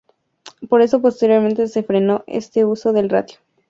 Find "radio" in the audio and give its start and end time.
3.09-3.35